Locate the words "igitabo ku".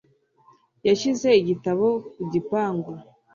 1.41-2.21